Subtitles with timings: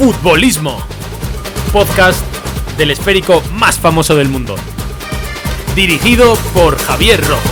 [0.00, 0.78] Futbolismo,
[1.74, 2.24] podcast
[2.78, 4.56] del esférico más famoso del mundo.
[5.76, 7.42] Dirigido por Javier Rojo.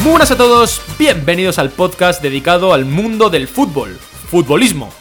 [0.00, 3.96] Muy buenas a todos, bienvenidos al podcast dedicado al mundo del fútbol,
[4.28, 4.92] futbolismo.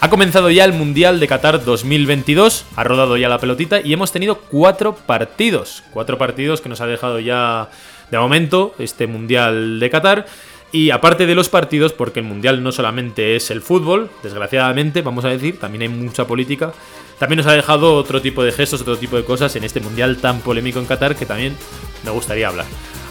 [0.00, 4.12] Ha comenzado ya el Mundial de Qatar 2022, ha rodado ya la pelotita y hemos
[4.12, 5.82] tenido cuatro partidos.
[5.90, 7.68] Cuatro partidos que nos ha dejado ya
[8.08, 10.26] de momento este Mundial de Qatar.
[10.70, 15.24] Y aparte de los partidos, porque el Mundial no solamente es el fútbol, desgraciadamente, vamos
[15.24, 16.72] a decir, también hay mucha política,
[17.18, 20.18] también nos ha dejado otro tipo de gestos, otro tipo de cosas en este Mundial
[20.18, 21.56] tan polémico en Qatar que también
[22.04, 22.66] me gustaría hablar.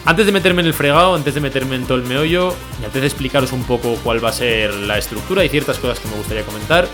[0.07, 3.01] Antes de meterme en el fregado, antes de meterme en todo el meollo, y antes
[3.01, 6.15] de explicaros un poco cuál va a ser la estructura y ciertas cosas que me
[6.15, 6.87] gustaría comentar,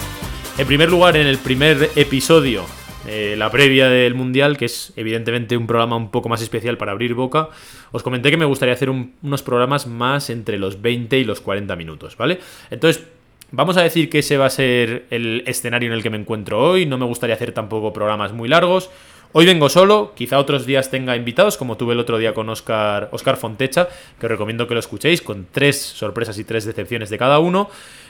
[0.57, 2.65] en primer lugar, en el primer episodio,
[3.07, 6.91] eh, la previa del Mundial, que es evidentemente un programa un poco más especial para
[6.91, 7.49] abrir boca,
[7.91, 11.75] os comenté que me gustaría hacer unos programas más entre los 20 y los 40
[11.75, 12.39] minutos, ¿vale?
[12.71, 13.03] Entonces,
[13.51, 16.59] vamos a decir que ese va a ser el escenario en el que me encuentro
[16.59, 18.89] hoy, no me gustaría hacer tampoco programas muy largos.
[19.35, 23.09] Hoy vengo solo, quizá otros días tenga invitados, como tuve el otro día con Oscar,
[23.11, 23.89] Oscar Fontecha,
[24.19, 27.67] que os recomiendo que lo escuchéis, con tres sorpresas y tres decepciones de cada uno.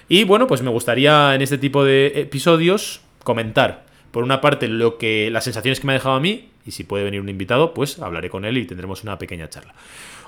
[0.10, 4.98] Y bueno, pues me gustaría en este tipo de episodios comentar, por una parte, lo
[4.98, 7.74] que las sensaciones que me ha dejado a mí, y si puede venir un invitado,
[7.74, 9.74] pues hablaré con él y tendremos una pequeña charla.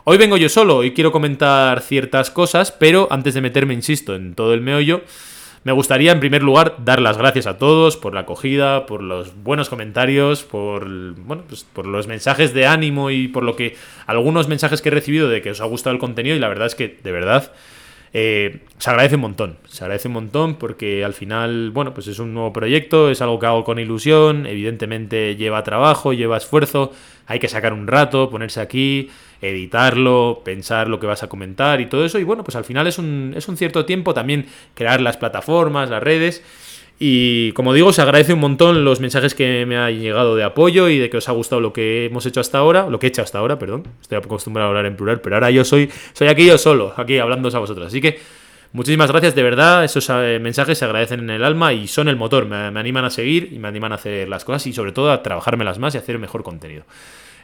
[0.05, 4.33] Hoy vengo yo solo y quiero comentar ciertas cosas, pero antes de meterme, insisto, en
[4.33, 5.01] todo el meollo,
[5.65, 9.35] me gustaría, en primer lugar, dar las gracias a todos por la acogida, por los
[9.41, 13.75] buenos comentarios, por, bueno, pues por los mensajes de ánimo y por lo que.
[14.05, 16.67] algunos mensajes que he recibido de que os ha gustado el contenido, y la verdad
[16.67, 17.51] es que, de verdad.
[18.17, 22.17] Eh, se agradece un montón, se agradece un montón porque al final, bueno, pues es
[22.19, 26.93] un nuevo proyecto, es algo que hago con ilusión, evidentemente lleva trabajo, lleva esfuerzo,
[27.25, 29.09] hay que sacar un rato, ponerse aquí,
[29.41, 32.19] editarlo, pensar lo que vas a comentar y todo eso.
[32.19, 35.89] Y bueno, pues al final es un, es un cierto tiempo también crear las plataformas,
[35.89, 36.43] las redes.
[36.97, 40.87] Y como digo, se agradece un montón los mensajes que me han llegado de apoyo
[40.87, 43.09] y de que os ha gustado lo que hemos hecho hasta ahora, lo que he
[43.09, 43.83] hecho hasta ahora, perdón.
[44.01, 47.17] Estoy acostumbrado a hablar en plural, pero ahora yo soy, soy aquí yo solo, aquí
[47.17, 47.87] hablando a vosotros.
[47.87, 48.19] Así que
[48.71, 49.83] muchísimas gracias, de verdad.
[49.83, 52.45] Esos eh, mensajes se agradecen en el alma y son el motor.
[52.45, 55.11] Me, me animan a seguir y me animan a hacer las cosas y sobre todo
[55.11, 56.85] a trabajármelas más y hacer mejor contenido.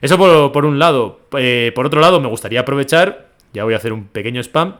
[0.01, 0.17] Eso
[0.51, 1.19] por, un lado.
[1.37, 4.77] Eh, por otro lado, me gustaría aprovechar, ya voy a hacer un pequeño spam,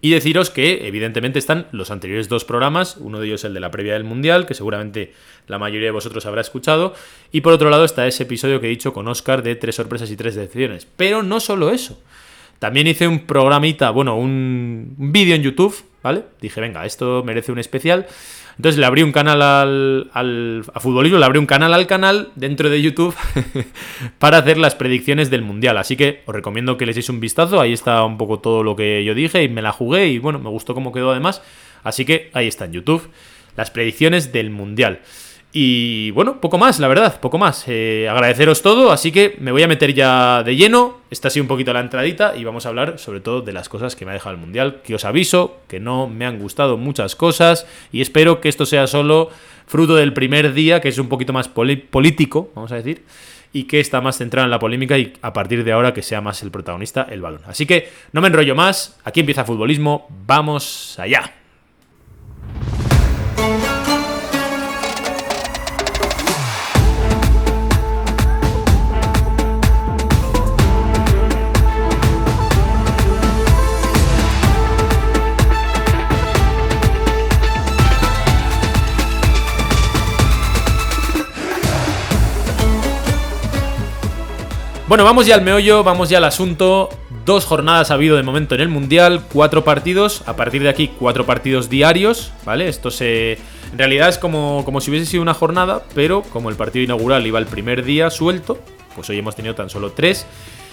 [0.00, 3.70] y deciros que evidentemente están los anteriores dos programas, uno de ellos el de la
[3.70, 5.12] previa del Mundial, que seguramente
[5.48, 6.94] la mayoría de vosotros habrá escuchado,
[7.32, 10.10] y por otro lado está ese episodio que he dicho con Oscar de tres sorpresas
[10.10, 10.86] y tres decisiones.
[10.96, 12.00] Pero no solo eso.
[12.58, 16.22] También hice un programita, bueno, un vídeo en YouTube, ¿vale?
[16.40, 18.06] Dije, venga, esto merece un especial.
[18.56, 22.80] Entonces le abrí un canal al, futbolismo, le abrí un canal al canal dentro de
[22.80, 23.14] YouTube
[24.18, 25.76] para hacer las predicciones del Mundial.
[25.76, 28.74] Así que os recomiendo que le echéis un vistazo, ahí está un poco todo lo
[28.74, 31.42] que yo dije y me la jugué y bueno, me gustó cómo quedó además.
[31.82, 33.10] Así que ahí está en YouTube,
[33.56, 35.00] las predicciones del Mundial.
[35.58, 37.64] Y bueno, poco más, la verdad, poco más.
[37.66, 40.98] Eh, agradeceros todo, así que me voy a meter ya de lleno.
[41.10, 43.70] Esta ha sido un poquito la entradita y vamos a hablar sobre todo de las
[43.70, 44.82] cosas que me ha dejado el Mundial.
[44.84, 48.86] Que os aviso que no me han gustado muchas cosas y espero que esto sea
[48.86, 49.30] solo
[49.66, 53.06] fruto del primer día, que es un poquito más político, vamos a decir,
[53.54, 56.20] y que está más centrado en la polémica y a partir de ahora que sea
[56.20, 57.40] más el protagonista el balón.
[57.46, 61.32] Así que no me enrollo más, aquí empieza futbolismo, vamos allá.
[84.88, 86.88] Bueno, vamos ya al meollo, vamos ya al asunto.
[87.24, 90.92] Dos jornadas ha habido de momento en el Mundial, cuatro partidos, a partir de aquí
[90.96, 92.68] cuatro partidos diarios, ¿vale?
[92.68, 93.32] Esto se...
[93.72, 97.26] En realidad es como, como si hubiese sido una jornada, pero como el partido inaugural
[97.26, 98.60] iba el primer día suelto,
[98.94, 100.24] pues hoy hemos tenido tan solo tres.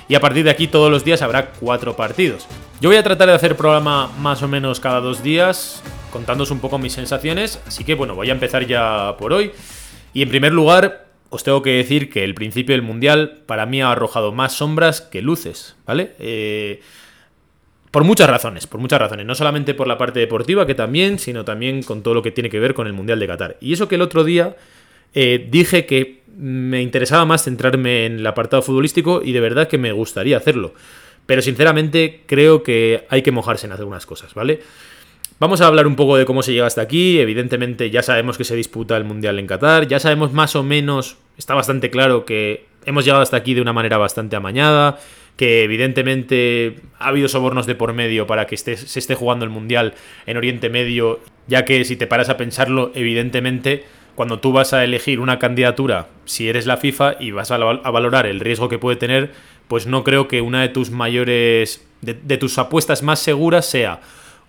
[0.07, 2.45] Y a partir de aquí todos los días habrá cuatro partidos.
[2.81, 5.81] Yo voy a tratar de hacer programa más o menos cada dos días,
[6.11, 7.59] contándoos un poco mis sensaciones.
[7.65, 9.53] Así que bueno, voy a empezar ya por hoy.
[10.13, 13.81] Y en primer lugar, os tengo que decir que el principio del Mundial para mí
[13.81, 16.11] ha arrojado más sombras que luces, ¿vale?
[16.19, 16.81] Eh,
[17.91, 19.25] por muchas razones, por muchas razones.
[19.25, 22.49] No solamente por la parte deportiva, que también, sino también con todo lo que tiene
[22.49, 23.57] que ver con el Mundial de Qatar.
[23.61, 24.55] Y eso que el otro día
[25.13, 29.77] eh, dije que me interesaba más centrarme en el apartado futbolístico y de verdad que
[29.77, 30.73] me gustaría hacerlo.
[31.25, 34.61] Pero sinceramente creo que hay que mojarse en algunas cosas, ¿vale?
[35.43, 37.19] Vamos a hablar un poco de cómo se llega hasta aquí.
[37.19, 41.17] Evidentemente ya sabemos que se disputa el Mundial en Qatar, ya sabemos más o menos,
[41.37, 44.99] está bastante claro que hemos llegado hasta aquí de una manera bastante amañada,
[45.35, 49.95] que evidentemente ha habido sobornos de por medio para que se esté jugando el Mundial
[50.27, 53.83] en Oriente Medio, ya que si te paras a pensarlo, evidentemente
[54.15, 58.27] cuando tú vas a elegir una candidatura, si eres la FIFA y vas a, valorar
[58.27, 59.33] el riesgo que puede tener,
[59.67, 63.99] pues no creo que una de tus mayores, de tus apuestas más seguras sea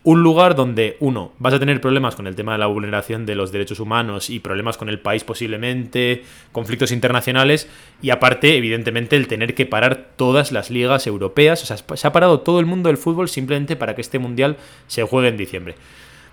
[0.04, 3.34] un lugar donde, uno, vas a tener problemas con el tema de la vulneración de
[3.34, 7.68] los derechos humanos y problemas con el país posiblemente, conflictos internacionales,
[8.02, 11.62] y aparte, evidentemente, el tener que parar todas las ligas europeas.
[11.62, 14.58] O sea, se ha parado todo el mundo del fútbol simplemente para que este mundial
[14.88, 15.74] se juegue en diciembre.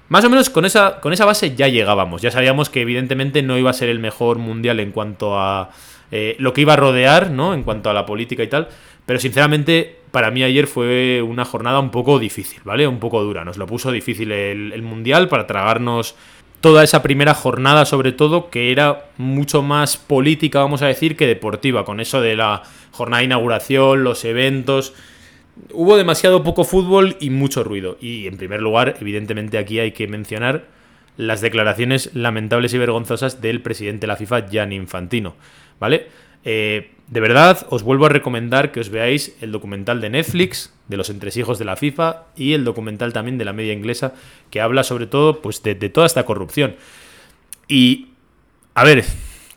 [0.09, 2.21] Más o menos con esa, con esa base ya llegábamos.
[2.21, 5.69] Ya sabíamos que evidentemente no iba a ser el mejor mundial en cuanto a
[6.11, 7.53] eh, lo que iba a rodear, ¿no?
[7.53, 8.67] En cuanto a la política y tal.
[9.11, 12.87] Pero sinceramente, para mí ayer fue una jornada un poco difícil, ¿vale?
[12.87, 13.43] Un poco dura.
[13.43, 16.15] Nos lo puso difícil el, Mundial para tragarnos
[16.61, 21.27] toda esa primera jornada, sobre todo, que era mucho más política, vamos a decir, que
[21.27, 24.93] deportiva, con eso de la jornada de inauguración, los eventos.
[25.73, 27.97] Hubo demasiado poco fútbol y mucho ruido.
[27.99, 30.67] Y en primer lugar, evidentemente aquí hay que mencionar
[31.17, 35.35] las declaraciones lamentables y vergonzosas del presidente de la FIFA, Gianni Infantino,
[35.81, 36.07] ¿vale?
[36.43, 40.97] Eh, de verdad, os vuelvo a recomendar que os veáis el documental de Netflix, de
[40.97, 44.13] los entresijos de la FIFA, y el documental también de la media inglesa,
[44.49, 46.75] que habla sobre todo pues, de, de toda esta corrupción.
[47.67, 48.09] Y,
[48.75, 49.03] a ver,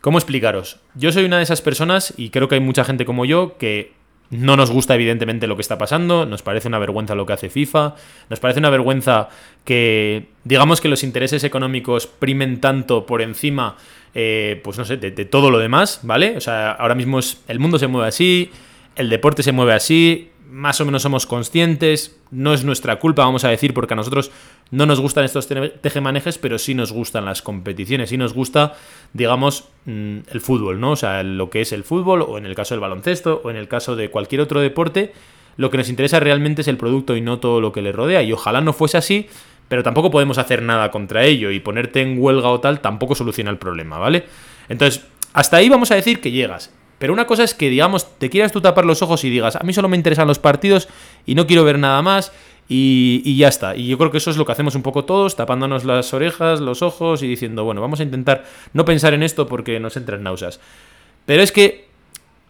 [0.00, 0.80] ¿cómo explicaros?
[0.94, 3.92] Yo soy una de esas personas, y creo que hay mucha gente como yo, que
[4.30, 7.50] no nos gusta evidentemente lo que está pasando, nos parece una vergüenza lo que hace
[7.50, 7.94] FIFA,
[8.30, 9.28] nos parece una vergüenza
[9.64, 13.76] que digamos que los intereses económicos primen tanto por encima,
[14.14, 16.36] eh, pues no sé, de, todo lo demás, ¿vale?
[16.36, 18.50] O sea, ahora mismo es, el mundo se mueve así,
[18.96, 23.44] el deporte se mueve así, más o menos somos conscientes, no es nuestra culpa, vamos
[23.44, 24.30] a decir, porque a nosotros
[24.70, 25.48] no nos gustan estos
[25.80, 28.74] tejemanejes, pero sí nos gustan las competiciones, sí nos gusta,
[29.12, 30.92] digamos, mm, el fútbol, ¿no?
[30.92, 33.56] O sea, lo que es el fútbol, o en el caso del baloncesto, o en
[33.56, 35.12] el caso de cualquier otro deporte,
[35.56, 38.22] lo que nos interesa realmente es el producto y no todo lo que le rodea,
[38.22, 39.26] y ojalá no fuese así,
[39.68, 43.50] pero tampoco podemos hacer nada contra ello, y ponerte en huelga o tal tampoco soluciona
[43.50, 44.24] el problema, ¿vale?
[44.68, 46.72] Entonces, hasta ahí vamos a decir que llegas.
[46.98, 49.60] Pero una cosa es que, digamos, te quieras tú tapar los ojos y digas, a
[49.64, 50.88] mí solo me interesan los partidos
[51.26, 52.32] y no quiero ver nada más
[52.68, 53.76] y, ya está.
[53.76, 56.60] Y yo creo que eso es lo que hacemos un poco todos, tapándonos las orejas,
[56.60, 60.22] los ojos y diciendo, bueno, vamos a intentar no pensar en esto porque nos entran
[60.22, 60.60] náuseas.
[61.26, 61.88] Pero es que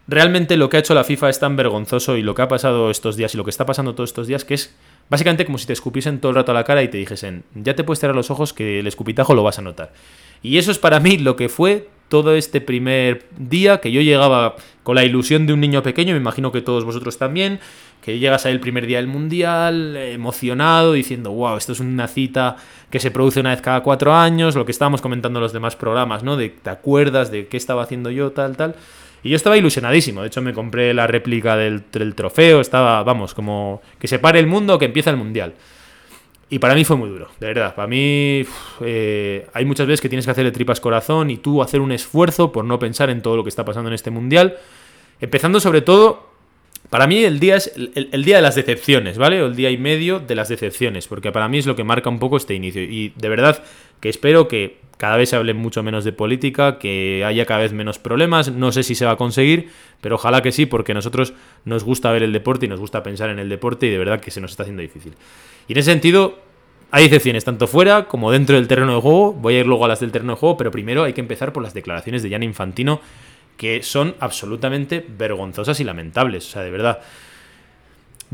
[0.06, 2.90] realmente lo que ha hecho la FIFA es tan vergonzoso y lo que ha pasado
[2.90, 4.76] estos días y lo que está pasando todos estos días que es
[5.09, 7.75] básicamente como si te escupiesen todo el rato a la cara y te dijesen, ya
[7.75, 9.93] te puedes cerrar los ojos que el escupitajo lo vas a notar.
[10.43, 14.56] Y eso es para mí lo que fue todo este primer día, que yo llegaba
[14.83, 17.61] con la ilusión de un niño pequeño, me imagino que todos vosotros también,
[18.03, 22.56] que llegas ahí el primer día del Mundial, emocionado, diciendo, wow, esto es una cita
[22.91, 25.75] que se produce una vez cada cuatro años, lo que estábamos comentando en los demás
[25.75, 26.37] programas, ¿no?
[26.37, 28.77] De te acuerdas de qué estaba haciendo yo, tal, tal.
[29.25, 31.82] Y yo estaba ilusionadísimo, de hecho me compré la réplica del,
[32.15, 35.55] trofeo, estaba, vamos, como que se pare el mundo, que empieza el Mundial.
[36.50, 37.75] Y para mí fue muy duro, de verdad.
[37.75, 38.44] Para mí
[38.82, 42.53] eh, hay muchas veces que tienes que hacerle tripas corazón y tú hacer un esfuerzo
[42.53, 44.58] por no pensar en todo lo que está pasando en este mundial.
[45.20, 46.33] Empezando sobre todo,
[46.91, 49.43] para mí el día es el, día de las decepciones, ¿vale?
[49.43, 52.08] O el día y medio de las decepciones, porque para mí es lo que marca
[52.08, 52.82] un poco este inicio.
[52.82, 53.62] Y de verdad
[54.00, 57.72] que espero que cada vez se hable mucho menos de política, que haya cada vez
[57.72, 58.53] menos problemas.
[58.53, 61.84] No sé si se va a conseguir, pero ojalá que sí, porque a nosotros nos
[61.84, 64.31] gusta ver el deporte y nos gusta pensar en el deporte y de verdad que
[64.31, 65.14] se nos está haciendo difícil.
[65.67, 66.38] Y en ese sentido,
[66.91, 69.32] hay excepciones, tanto fuera como dentro del terreno de juego.
[69.32, 71.53] Voy a ir luego a las del terreno de juego, pero primero hay que empezar
[71.53, 73.00] por las declaraciones de Jan Infantino,
[73.56, 76.46] que son absolutamente vergonzosas y lamentables.
[76.46, 77.01] O sea, de verdad.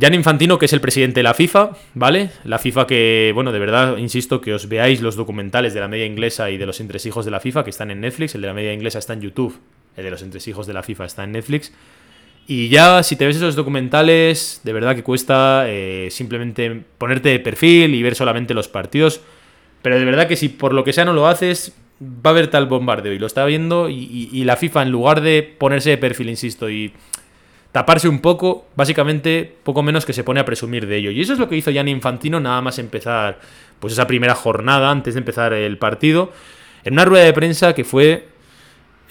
[0.00, 2.31] Jan Infantino, que es el presidente de la FIFA, ¿vale?
[2.45, 6.07] La FIFA que, bueno, de verdad, insisto, que os veáis los documentales de la media
[6.07, 8.35] inglesa y de los entresijos de la FIFA, que están en Netflix.
[8.35, 9.59] El de la media inglesa está en YouTube,
[9.97, 11.73] el de los entresijos de la FIFA está en Netflix.
[12.47, 17.39] Y ya, si te ves esos documentales, de verdad que cuesta eh, simplemente ponerte de
[17.39, 19.21] perfil y ver solamente los partidos.
[19.83, 22.49] Pero de verdad que si por lo que sea no lo haces, va a haber
[22.49, 23.12] tal bombardeo.
[23.12, 26.92] Y lo está viendo y, la FIFA, en lugar de ponerse de perfil, insisto, y
[27.73, 31.11] taparse un poco, básicamente poco menos que se pone a presumir de ello.
[31.11, 33.38] Y eso es lo que hizo Gianni Infantino nada más empezar
[33.78, 36.33] pues esa primera jornada antes de empezar el partido.
[36.85, 38.28] En una rueda de prensa que fue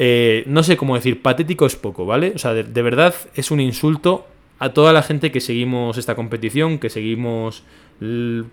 [0.01, 2.31] eh, no sé cómo decir, patético es poco, ¿vale?
[2.33, 4.25] O sea, de, verdad es un insulto
[4.57, 7.63] a toda la gente que seguimos esta competición, que seguimos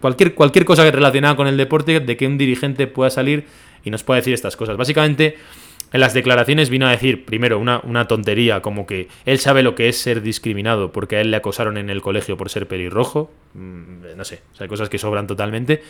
[0.00, 3.46] cualquier, cualquier cosa relacionada con el deporte, de que un dirigente pueda salir
[3.86, 4.76] y nos pueda decir estas cosas.
[4.76, 5.38] Básicamente,
[5.92, 9.74] en las declaraciones vino a decir, primero, una, una tontería, como que él sabe lo
[9.74, 13.30] que es ser discriminado porque a él le acosaron en el colegio por ser pelirrojo.
[13.54, 15.82] Mm, no sé, o sea, hay cosas que sobran totalmente.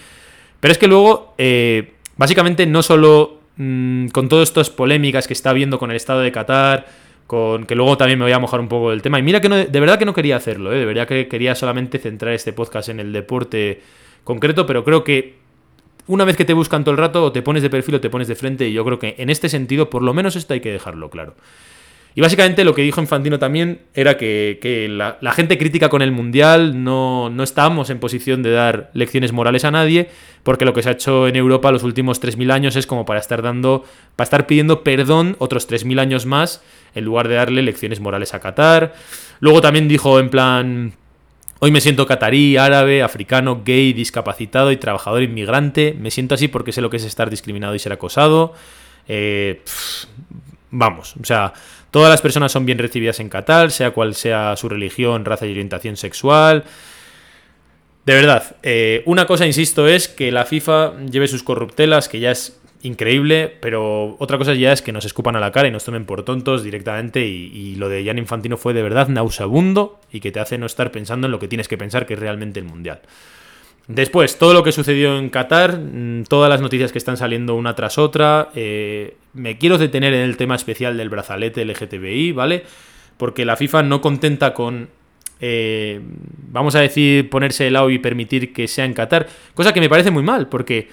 [0.61, 5.51] Pero es que luego, eh, básicamente, no solo Mm, con todas estas polémicas que está
[5.51, 6.87] habiendo con el Estado de Qatar,
[7.27, 9.19] con que luego también me voy a mojar un poco del tema.
[9.19, 10.79] Y mira que no, de verdad que no quería hacerlo, ¿eh?
[10.79, 13.81] de verdad que quería solamente centrar este podcast en el deporte
[14.25, 15.37] concreto, pero creo que
[16.07, 18.11] una vez que te buscan todo el rato, o te pones de perfil o te
[18.11, 20.61] pones de frente, y yo creo que en este sentido, por lo menos esto hay
[20.61, 21.35] que dejarlo claro.
[22.17, 26.83] Y básicamente lo que dijo Infantino también era que, la, gente crítica con el Mundial
[26.83, 30.09] no, no estamos en posición de dar lecciones morales a nadie,
[30.43, 33.21] porque lo que se ha hecho en Europa los últimos 3.000 años es como para
[33.21, 33.85] estar dando,
[34.17, 36.63] para estar pidiendo perdón otros 3.000 años más,
[36.95, 38.95] en lugar de darle lecciones morales a Qatar.
[39.41, 40.95] Luego también dijo en plan...
[41.59, 45.97] Hoy me siento catarí, árabe, africano, gay, discapacitado y trabajador inmigrante.
[45.99, 48.53] Me siento así porque sé lo que es estar discriminado y ser acosado.
[49.09, 49.63] Eh,
[50.71, 51.53] vamos, o sea,
[51.97, 55.51] Todas las personas son bien recibidas en Qatar, sea cual sea su religión, raza y
[55.53, 56.65] orientación sexual.
[58.05, 62.33] De verdad, eh, una cosa, insisto, es que la FIFA lleve sus corruptelas, que ya
[62.33, 65.85] es increíble, pero otra cosa ya es que nos escupan a la cara y nos
[65.85, 70.33] tomen por tontos directamente y, lo de Jan Infantino fue de verdad nauseabundo y que
[70.33, 72.67] te hace no estar pensando en lo que tienes que pensar que es realmente el
[72.67, 73.01] Mundial.
[73.89, 77.75] Después, todo lo que sucedió en Qatar, mm, todas las noticias que están saliendo una
[77.75, 78.51] tras otra.
[78.55, 82.65] Eh, me quiero detener en el tema especial del brazalete LGTBI, ¿vale?
[83.17, 84.89] Porque la FIFA no contenta con,
[85.41, 86.01] eh,
[86.51, 89.89] vamos a decir, ponerse el lado y permitir que sea en Qatar, cosa que me
[89.89, 90.89] parece muy mal, porque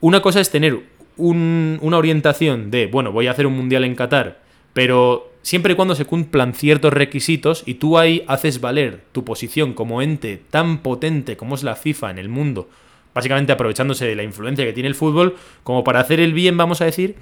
[0.00, 0.78] una cosa es tener
[1.18, 4.40] una orientación de, bueno, voy a hacer un mundial en Qatar,
[4.72, 9.72] pero siempre y cuando se cumplan ciertos requisitos y tú ahí haces valer tu posición
[9.74, 12.68] como ente tan potente como es la FIFA en el mundo,
[13.14, 16.80] básicamente aprovechándose de la influencia que tiene el fútbol, como para hacer el bien, vamos
[16.80, 17.16] a decir.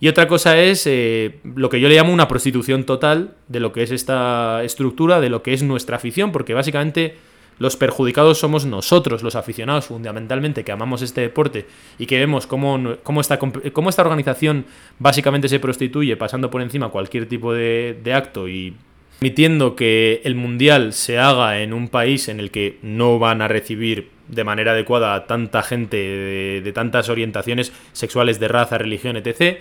[0.00, 3.72] Y otra cosa es eh, lo que yo le llamo una prostitución total de lo
[3.72, 7.14] que es esta estructura, de lo que es nuestra afición, porque básicamente
[7.62, 11.66] los perjudicados somos nosotros, los aficionados fundamentalmente, que amamos este deporte
[11.96, 14.66] y que vemos cómo, cómo, esta, cómo esta organización
[14.98, 18.74] básicamente se prostituye pasando por encima cualquier tipo de, acto y
[19.20, 23.46] permitiendo que el mundial se haga en un país en el que no van a
[23.46, 29.58] recibir de manera adecuada a tanta gente de, tantas orientaciones sexuales, de raza, religión, etc.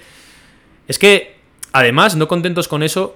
[0.88, 1.36] Es que,
[1.72, 3.15] además, no contentos con eso,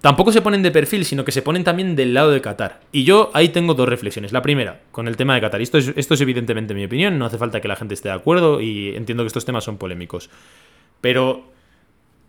[0.00, 2.80] tampoco se ponen de perfil, sino que se ponen también del lado de Qatar.
[2.92, 4.32] Y yo ahí tengo dos reflexiones.
[4.32, 5.60] La primera, con el tema de Qatar.
[5.60, 8.14] Esto es, esto es evidentemente mi opinión, no hace falta que la gente esté de
[8.14, 10.30] acuerdo y entiendo que estos temas son polémicos.
[11.00, 11.52] Pero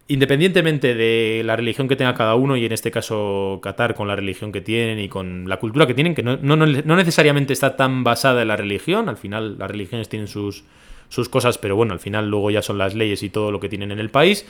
[0.07, 4.15] independientemente de la religión que tenga cada uno, y en este caso Qatar con la
[4.15, 8.41] religión que tienen y con la cultura que tienen, que no, necesariamente está tan basada
[8.41, 10.65] en la religión, al final las religiones tienen sus,
[11.09, 13.69] sus cosas, pero bueno, al final luego ya son las leyes y todo lo que
[13.69, 14.45] tienen en el país.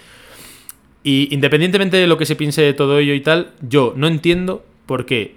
[1.03, 4.65] Y independientemente de lo que se piense de todo ello y tal, yo no entiendo
[4.85, 5.35] por qué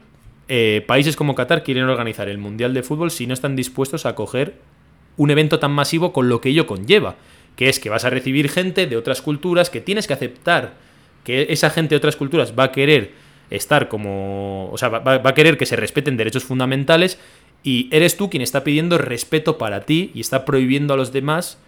[0.48, 4.14] eh, países como Qatar quieren organizar el Mundial de Fútbol si no están dispuestos a
[4.14, 4.54] coger
[5.16, 7.16] un evento tan masivo con lo que ello conlleva,
[7.56, 10.74] que es que vas a recibir gente de otras culturas, que tienes que aceptar
[11.24, 13.12] que esa gente de otras culturas va a querer
[13.50, 14.70] estar como...
[14.70, 17.18] o sea, va a querer que se respeten derechos fundamentales
[17.64, 21.58] y eres tú quien está pidiendo respeto para ti y está prohibiendo a los demás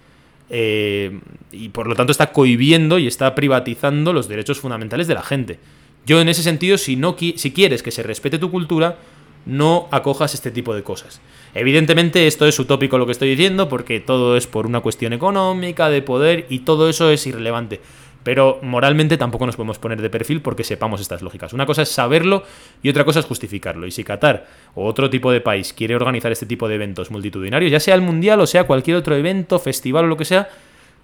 [0.51, 1.19] eh,
[1.53, 5.59] y por lo tanto está cohibiendo y está privatizando los derechos fundamentales de la gente.
[6.07, 8.99] Yo en ese sentido, si, no, si quieres que se respete tu cultura,
[9.47, 11.21] no acojas este tipo de cosas.
[11.55, 15.89] Evidentemente esto es utópico lo que estoy diciendo porque todo es por una cuestión económica,
[15.89, 17.81] de poder y todo eso es irrelevante
[18.29, 21.55] pero moralmente tampoco nos podemos poner de perfil porque sepamos estas lógicas.
[21.55, 22.43] Una cosa es saberlo
[22.83, 23.87] y otra cosa es justificarlo.
[23.87, 27.73] Y si Qatar o otro tipo de país quiere organizar este tipo de eventos multitudinarios,
[27.73, 30.51] ya sea el Mundial o sea cualquier otro evento, festival o lo que sea,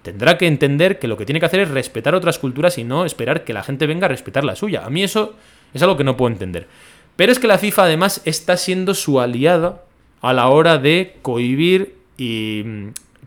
[0.02, 3.06] tendrá que entender que lo que tiene que hacer es respetar otras culturas y no
[3.06, 4.84] esperar que la gente venga a respetar la suya.
[4.84, 5.34] A mí eso
[5.72, 6.68] es algo que no puedo entender.
[7.16, 9.80] Pero es que la FIFA además está siendo su aliada
[10.20, 12.64] a la hora de cohibir y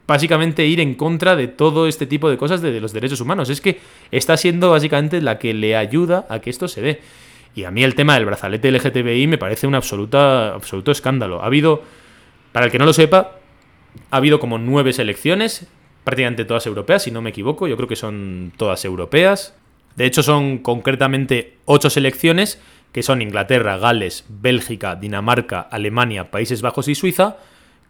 [0.08, 3.50] básicamente ir en contra de todo este tipo de cosas de, los derechos humanos.
[3.50, 7.02] Es que está siendo básicamente la que le ayuda a que esto se dé.
[7.54, 11.42] Y a mí el tema del brazalete LGTBI me parece un absoluta, absoluto escándalo.
[11.42, 11.84] Ha habido,
[12.54, 13.40] para el que no lo sepa,
[14.10, 15.68] ha habido como nueve selecciones,
[16.04, 17.68] prácticamente todas europeas, si no me equivoco.
[17.68, 19.56] Yo creo que son todas europeas.
[19.96, 22.62] De hecho, son concretamente ocho selecciones,
[22.94, 27.38] que son Inglaterra, Gales, Bélgica, Dinamarca, Alemania, Países Bajos y Suiza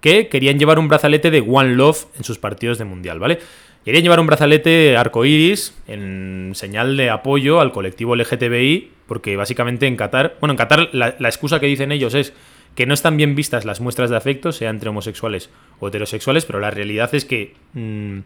[0.01, 3.39] que querían llevar un brazalete de One Love en sus partidos de mundial, ¿vale?
[3.87, 9.95] Querían llevar un brazalete arcoiris en señal de apoyo al colectivo LGTBI, porque básicamente en
[9.95, 12.33] Qatar, bueno, en Qatar la, excusa que dicen ellos es
[12.75, 15.49] que no están bien vistas las muestras de afecto, sea entre homosexuales
[15.79, 18.19] o heterosexuales, pero la realidad es que, mm,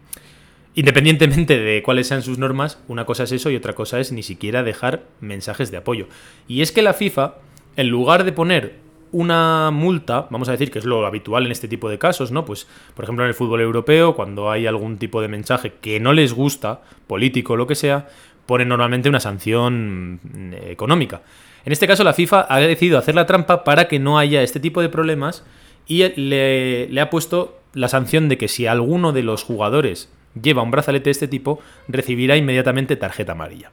[0.74, 4.24] independientemente de cuáles sean sus normas, una cosa es eso y otra cosa es ni
[4.24, 6.08] siquiera dejar mensajes de apoyo.
[6.48, 7.36] Y es que la FIFA,
[7.76, 8.81] en lugar de poner
[9.12, 12.44] una multa, vamos a decir que es lo habitual en este tipo de casos, ¿no?
[12.44, 16.12] Pues, por ejemplo, en el fútbol europeo, cuando hay algún tipo de mensaje que no
[16.12, 18.08] les gusta, político o lo que sea,
[18.46, 21.22] pone normalmente una sanción mm, económica.
[21.64, 24.58] En este caso, la FIFA ha decidido hacer la trampa para que no haya este
[24.58, 25.44] tipo de problemas
[25.86, 30.62] y le, le ha puesto la sanción de que si alguno de los jugadores lleva
[30.62, 33.70] un brazalete de este tipo, recibirá inmediatamente tarjeta amarilla.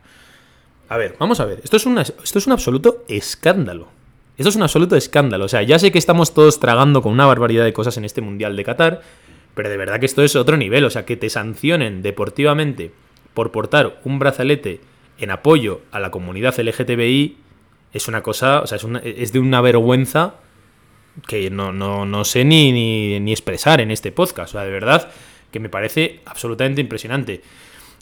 [0.90, 1.62] A ver, vamos a ver.
[1.64, 1.86] Esto es,
[2.24, 3.99] esto es un absoluto escándalo.
[4.40, 5.44] Esto es un absoluto escándalo.
[5.44, 8.22] O sea, ya sé que estamos todos tragando con una barbaridad de cosas en este
[8.22, 9.02] Mundial de Qatar,
[9.54, 10.86] pero de verdad que esto es otro nivel.
[10.86, 12.94] O sea, que te sancionen deportivamente
[13.34, 14.80] por portar un brazalete
[15.18, 17.36] en apoyo a la comunidad LGTBI
[17.92, 20.36] es una cosa, o sea, es, de una vergüenza
[21.28, 24.56] que no, no, sé ni, ni, ni, expresar en este podcast.
[24.56, 25.12] O sea, de verdad
[25.52, 27.42] que me parece absolutamente impresionante.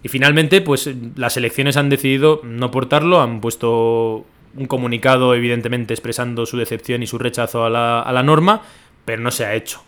[0.03, 4.27] Y finalmente, pues las elecciones han decidido no portarlo, han puesto
[4.57, 8.61] un comunicado evidentemente expresando su decepción y su rechazo a la, a la norma,
[9.05, 9.81] pero no se ha hecho.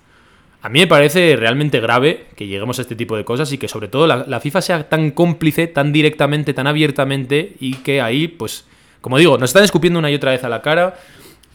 [0.61, 3.67] A mí me parece realmente grave que lleguemos a este tipo de cosas y que
[3.67, 8.27] sobre todo la, la, FIFA sea tan cómplice, tan directamente, tan abiertamente y que ahí,
[8.27, 8.65] pues,
[8.99, 10.95] como digo, nos están escupiendo una y otra vez a la cara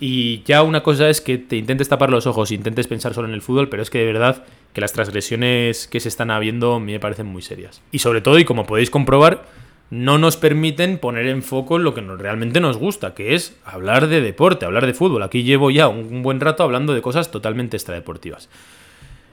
[0.00, 3.35] y ya una cosa es que te intentes tapar los ojos, intentes pensar solo en
[3.35, 6.99] el fútbol, pero es que de verdad que las transgresiones que se están habiendo me
[6.99, 7.80] parecen muy serias.
[7.92, 9.44] Y sobre todo, y como podéis comprobar,
[9.91, 14.21] no nos permiten poner en foco lo que realmente nos gusta, que es hablar de
[14.21, 15.23] deporte, hablar de fútbol.
[15.23, 18.49] Aquí llevo ya un, buen rato hablando de cosas totalmente extradeportivas.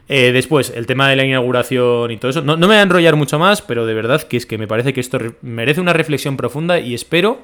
[0.07, 2.41] Eh, después, el tema de la inauguración y todo eso.
[2.41, 4.67] No, no me voy a enrollar mucho más, pero de verdad que es que me
[4.67, 7.39] parece que esto merece una reflexión profunda y espero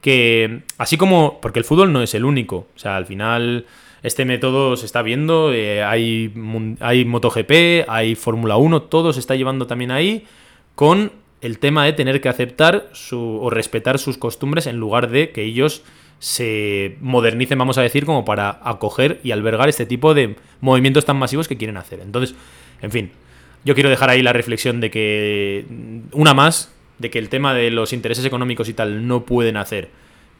[0.00, 3.66] que, así como, porque el fútbol no es el único, o sea, al final
[4.02, 6.32] este método se está viendo, eh, hay,
[6.80, 10.24] hay MotoGP, hay Fórmula 1, todo se está llevando también ahí
[10.74, 15.30] con el tema de tener que aceptar su, o respetar sus costumbres en lugar de
[15.30, 15.82] que ellos
[16.18, 21.16] se modernicen, vamos a decir, como para acoger y albergar este tipo de movimientos tan
[21.16, 22.00] masivos que quieren hacer.
[22.00, 22.34] Entonces,
[22.82, 23.12] en fin,
[23.64, 25.64] yo quiero dejar ahí la reflexión de que
[26.12, 29.90] una más, de que el tema de los intereses económicos y tal no pueden hacer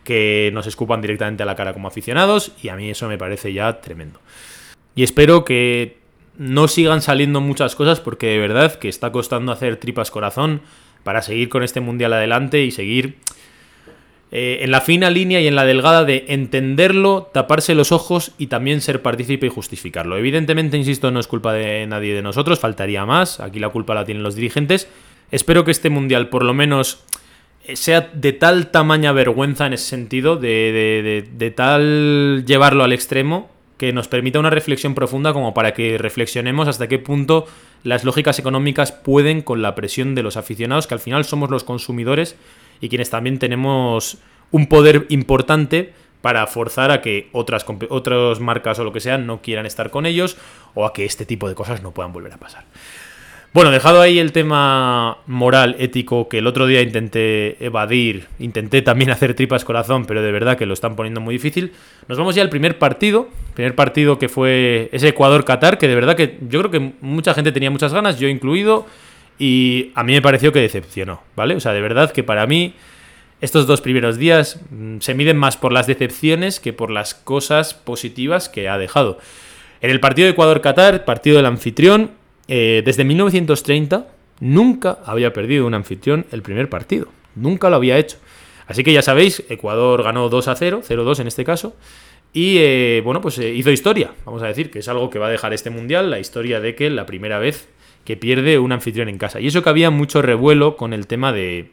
[0.03, 3.53] que nos escupan directamente a la cara como aficionados y a mí eso me parece
[3.53, 4.20] ya tremendo.
[4.94, 5.99] Y espero que
[6.38, 10.62] no sigan saliendo muchas cosas porque de verdad que está costando hacer tripas corazón
[11.09, 13.14] para seguir con este mundial adelante y seguir
[14.31, 18.49] eh, en la fina línea y en la delgada de entenderlo, taparse los ojos y
[18.49, 20.18] también ser partícipe y justificarlo.
[20.18, 24.05] Evidentemente, insisto, no es culpa de nadie de nosotros, faltaría más, aquí la culpa la
[24.05, 24.87] tienen los dirigentes,
[25.31, 27.05] Espero que este mundial, por lo menos,
[27.64, 33.93] eh, sea de tal tamaña vergüenza en ese sentido, de, tal llevarlo al extremo, que
[33.93, 37.47] nos permita una reflexión profunda como para que reflexionemos hasta qué punto
[37.85, 41.64] las lógicas económicas pueden con la presión de los aficionados, que al final somos los
[41.64, 42.37] consumidores
[42.81, 44.19] y quienes también tenemos
[44.51, 49.41] un poder importante para forzar a que otras, otras marcas o lo que sea no
[49.41, 50.37] quieran estar con ellos
[50.75, 52.64] o a que este tipo de cosas no puedan volver a pasar.
[53.59, 59.11] Bueno, dejado ahí el tema moral, ético, que el otro día intenté evadir, intenté también
[59.11, 61.73] hacer tripas corazón, pero de verdad que lo están poniendo muy difícil.
[62.07, 66.14] Nos vamos ya al primer partido, primer partido que fue ese Ecuador-Qatar, que de verdad
[66.14, 68.87] que yo creo que mucha gente tenía muchas ganas, yo incluido,
[69.40, 71.57] y a mí me pareció que decepcionó, ¿vale?
[71.57, 72.75] O sea, de verdad que para mí
[73.40, 77.75] estos dos primeros días mm, se miden más por las decepciones que por las cosas
[77.75, 79.18] positivas que ha dejado.
[79.81, 82.17] En el partido de Ecuador-Qatar, partido del anfitrión,
[82.48, 84.08] eh, desde 1930
[84.40, 87.08] nunca había perdido un anfitrión el primer partido.
[87.34, 88.16] Nunca lo había hecho.
[88.66, 91.76] Así que ya sabéis, Ecuador ganó 2 a 0, 0-2 en este caso.
[92.32, 95.28] Y eh, bueno, pues eh, hizo historia, vamos a decir, que es algo que va
[95.28, 97.68] a dejar este mundial, la historia de que la primera vez
[98.04, 99.40] que pierde un anfitrión en casa.
[99.40, 101.70] Y eso que había mucho revuelo con el tema de,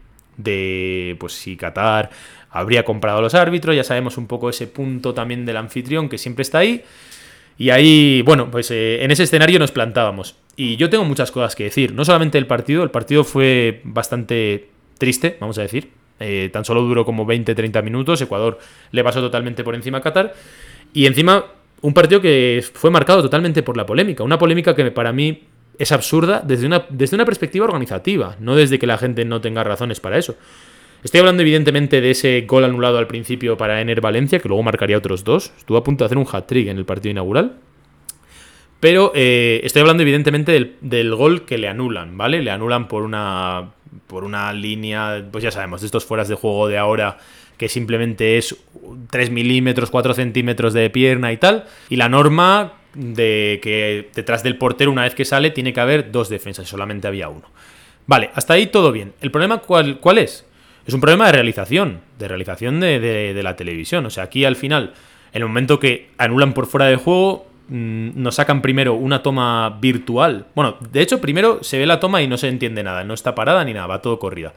[1.20, 2.10] pues si Qatar
[2.50, 6.18] habría comprado a los árbitros, ya sabemos un poco ese punto también del anfitrión que
[6.18, 6.84] siempre está ahí.
[7.58, 10.36] Y ahí, bueno, pues en ese escenario nos plantábamos.
[10.56, 11.94] Y yo tengo muchas cosas que decir.
[11.94, 15.92] No solamente el partido, el partido fue bastante triste, vamos a decir.
[16.20, 18.22] Eh, tan solo duró como 20-30 minutos.
[18.22, 18.60] Ecuador
[18.92, 20.34] le pasó totalmente por encima a Qatar.
[20.94, 21.46] Y encima,
[21.82, 24.24] un partido que fue marcado totalmente por la polémica.
[24.24, 25.44] Una polémica que para mí
[25.78, 29.64] es absurda desde una, desde una perspectiva organizativa, no desde que la gente no tenga
[29.64, 30.36] razones para eso.
[31.04, 34.98] Estoy hablando evidentemente de ese gol anulado al principio para Ener Valencia, que luego marcaría
[34.98, 35.52] otros dos.
[35.58, 37.58] Estuvo a punto de hacer un hat-trick en el partido inaugural.
[38.86, 42.44] Pero eh, estoy hablando evidentemente del, gol que le anulan, ¿vale?
[42.44, 43.72] Le anulan por una,
[44.06, 47.18] por una línea, pues ya sabemos, de estos fueras de juego de ahora
[47.58, 48.56] que simplemente es
[49.10, 51.64] 3 milímetros, 4 centímetros de pierna y tal.
[51.90, 56.12] Y la norma de que detrás del portero, una vez que sale, tiene que haber
[56.12, 57.50] dos defensas, solamente había uno.
[58.06, 59.14] Vale, hasta ahí todo bien.
[59.20, 60.46] ¿El problema cuál, cuál es?
[60.86, 64.06] Es un problema de realización, de realización de, de la televisión.
[64.06, 64.94] O sea, aquí al final,
[65.34, 70.48] en el momento que anulan por fuera de juego, nos sacan primero una toma virtual.
[70.56, 73.36] Bueno, de hecho, primero se ve la toma y no se entiende nada, no está
[73.36, 74.54] parada ni nada, va todo corrida.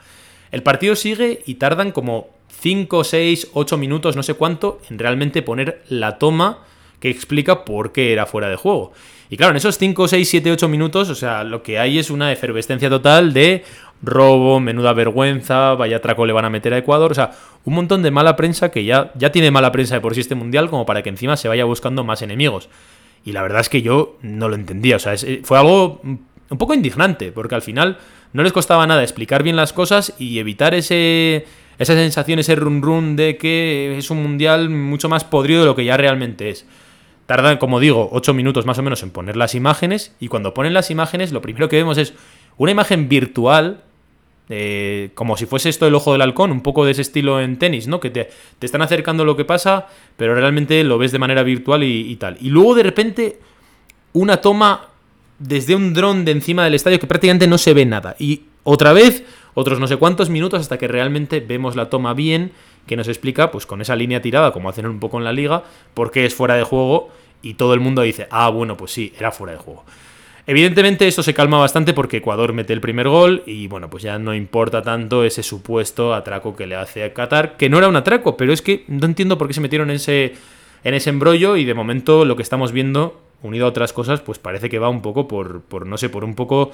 [0.51, 2.29] El partido sigue y tardan como
[2.61, 6.61] 5, 6, 8 minutos, no sé cuánto, en realmente poner la toma
[7.01, 8.93] que explica por qué era fuera de juego.
[9.31, 12.11] Y claro, en esos 5, 6, 7, 8 minutos, o sea, lo que hay es
[12.11, 13.63] una efervescencia total de
[14.03, 17.33] robo, menuda vergüenza, vaya traco le van a meter a Ecuador, o sea,
[17.65, 20.35] un montón de mala prensa que ya, ya tiene mala prensa de por sí este
[20.35, 22.69] mundial como para que encima se vaya buscando más enemigos.
[23.25, 26.59] Y la verdad es que yo no lo entendía, o sea, eh, fue algo un
[26.59, 27.99] poco indignante, porque al final
[28.33, 31.47] no les costaba nada explicar bien las cosas y evitar ese,
[31.79, 35.77] esa sensación, ese run run de que es un mundial mucho más podrido de lo
[35.77, 36.67] que ya realmente es.
[37.27, 40.73] Tardan, como digo, 8 minutos más o menos en poner las imágenes y cuando ponen
[40.73, 42.15] las imágenes lo primero que vemos es
[42.57, 43.83] una imagen virtual
[44.51, 47.59] eh, como si fuese esto el ojo del halcón, un poco de ese estilo en
[47.59, 48.01] tenis, ¿no?
[48.01, 48.31] Que te,
[48.61, 52.39] están acercando lo que pasa, pero realmente lo ves de manera virtual y, tal.
[52.41, 53.39] Y luego de repente
[54.15, 54.89] una toma
[55.39, 58.17] desde un dron de encima del estadio que prácticamente no se ve nada.
[58.19, 59.23] Y otra vez,
[59.55, 62.53] otros no sé cuántos minutos hasta que realmente vemos la toma bien,
[62.87, 65.65] que nos explica, pues con esa línea tirada, como hacen un poco en la liga,
[65.93, 67.11] por qué es fuera de juego.
[67.43, 69.85] Y todo el mundo dice, ah, bueno, pues sí, era fuera de juego.
[70.49, 74.19] Evidentemente esto se calma bastante porque Ecuador mete el primer gol y bueno, pues ya
[74.19, 77.97] no importa tanto ese supuesto atraco que le hace a Qatar, que no era un
[77.97, 80.33] atraco, pero es que no entiendo por qué se metieron en ese,
[80.85, 84.39] en ese embrollo y de momento lo que estamos viendo, unido a otras cosas, pues
[84.39, 86.73] parece que va un poco por, por no sé, por un poco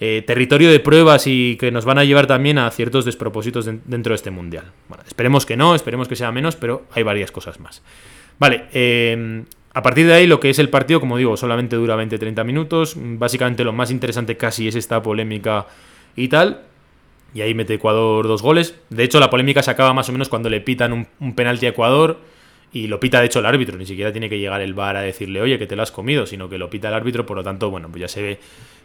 [0.00, 4.10] eh, territorio de pruebas y que nos van a llevar también a ciertos despropósitos dentro
[4.10, 4.72] de este mundial.
[4.88, 7.80] Bueno, esperemos que no, esperemos que sea menos, pero hay varias cosas más.
[8.40, 11.96] Vale, eh, a partir de ahí, lo que es el partido, como digo, solamente dura
[11.96, 12.94] 20-30 minutos.
[12.96, 15.66] Básicamente lo más interesante casi es esta polémica
[16.14, 16.62] y tal.
[17.34, 18.76] Y ahí mete Ecuador dos goles.
[18.90, 21.70] De hecho, la polémica se acaba más o menos cuando le pitan un, penalti a
[21.70, 22.20] Ecuador.
[22.72, 23.76] Y lo pita, de hecho, el árbitro.
[23.76, 26.24] Ni siquiera tiene que llegar el VAR a decirle, oye, que te lo has comido,
[26.24, 27.26] sino que lo pita el árbitro.
[27.26, 28.38] Por lo tanto, bueno, pues ya se ve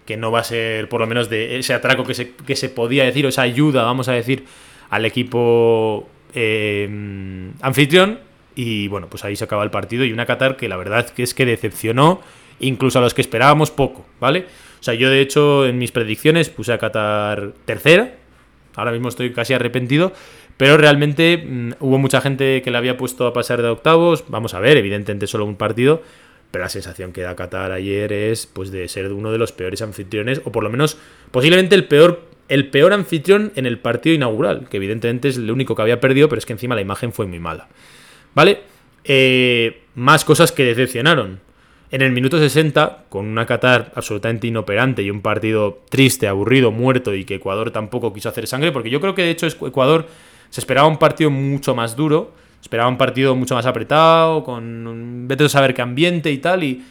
[0.08, 2.68] que no va a ser, por lo menos, de ese atraco que se, que se
[2.70, 4.46] podía decir, o esa ayuda, vamos a decir,
[4.90, 6.90] al equipo eh,
[7.62, 8.29] anfitrión
[8.62, 11.34] y bueno, pues ahí se acaba el partido y una Qatar que la verdad es
[11.34, 12.20] que decepcionó
[12.60, 14.48] incluso a los que esperábamos poco, ¿vale?
[14.82, 18.16] O sea, yo de hecho en mis predicciones puse a Qatar tercera,
[18.76, 20.12] ahora mismo estoy casi arrepentido,
[20.58, 24.54] pero realmente mm, hubo mucha gente que le había puesto a pasar de octavos, vamos
[24.54, 26.04] a ver, evidentemente solo un partido,
[26.52, 29.82] pero la sensación que da Qatar ayer es pues de ser uno de los peores
[29.82, 30.98] anfitriones, o por lo menos
[31.32, 35.76] posiblemente el peor, el peor anfitrión en el partido inaugural, que evidentemente es el único
[35.76, 37.70] que había perdido, pero es que encima la imagen fue muy mala.
[38.36, 38.62] ¿Vale?
[39.04, 41.40] Eh, más cosas que decepcionaron.
[41.92, 47.16] En el minuto 60, con una Qatar absolutamente inoperante y un partido triste, aburrido, muerto
[47.16, 50.08] y que Ecuador tampoco quiso hacer sangre, porque yo creo que de hecho Ecuador
[50.50, 55.46] se esperaba un partido mucho más duro, esperaba un partido mucho más apretado, con vete
[55.46, 56.84] a saber qué ambiente y tal, y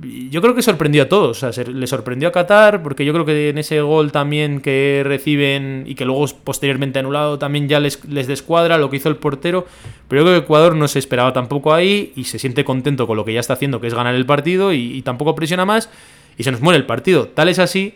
[0.00, 1.42] yo creo que sorprendió a todos.
[1.42, 5.02] O sea, le sorprendió a Qatar, porque yo creo que en ese gol también que
[5.04, 9.16] reciben y que luego posteriormente anulado, también ya les, les descuadra lo que hizo el
[9.16, 9.66] portero.
[10.08, 13.16] Pero yo creo que Ecuador no se esperaba tampoco ahí y se siente contento con
[13.16, 15.88] lo que ya está haciendo, que es ganar el partido, y, y tampoco presiona más.
[16.36, 17.28] Y se nos muere el partido.
[17.28, 17.94] Tal es así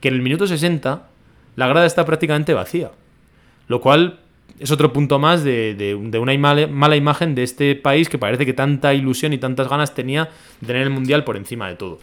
[0.00, 1.08] que en el minuto 60
[1.56, 2.92] la grada está prácticamente vacía.
[3.66, 4.20] Lo cual
[4.62, 8.94] es otro punto más de, una mala, imagen de este país que parece que tanta
[8.94, 11.98] ilusión y tantas ganas tenía de tener el Mundial por encima de todo.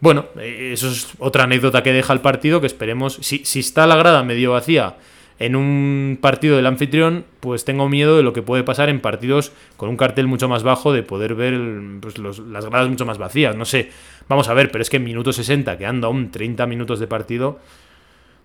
[0.00, 3.96] Bueno, eh, eso es otra anécdota que deja el partido, que esperemos, si, está la
[3.96, 4.96] grada medio vacía
[5.40, 9.52] en un partido del anfitrión, pues tengo miedo de lo que puede pasar en partidos
[9.76, 11.54] con un cartel mucho más bajo, de poder ver
[12.00, 13.56] pues, las gradas mucho más vacías.
[13.56, 13.90] No sé,
[14.28, 17.58] vamos a ver, pero es que en minuto 60, quedando aún 30 minutos de partido,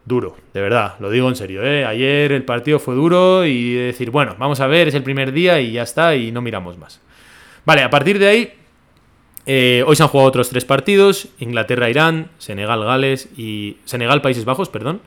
[0.05, 1.63] duro, de verdad, lo digo en serio.
[1.63, 1.85] ¿eh?
[1.85, 5.59] Ayer el partido fue duro y decir, bueno, vamos a ver, es el primer día
[5.61, 6.99] y ya está y no miramos más.
[7.65, 8.53] Vale, a partir de ahí,
[9.45, 13.77] eh, hoy se han jugado otros tres partidos, Inglaterra-Irán, Senegal-Gales y...
[13.85, 15.01] Senegal-Países Bajos, perdón,